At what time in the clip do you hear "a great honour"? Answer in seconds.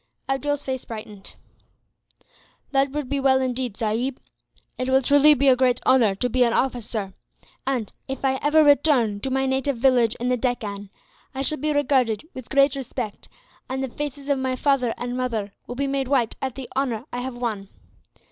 5.47-6.15